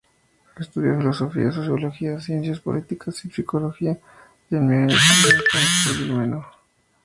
[0.59, 3.99] Estudió filosofía, sociología, ciencias políticas y psicología
[4.49, 6.43] en Múnich y en Fráncfort del Meno.